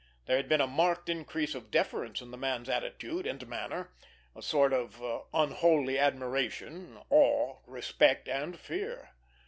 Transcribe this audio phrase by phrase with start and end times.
[0.25, 3.93] There had been a marked increase of deference in the man's attitude and manner,
[4.35, 4.99] a sort of
[5.31, 9.11] unholy admiration, awe, respect and fear.